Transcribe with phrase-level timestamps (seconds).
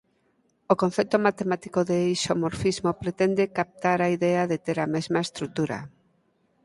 [0.73, 5.79] O concepto matemático de isomorfismo pretende captar a idea de ter a mesma estrutura.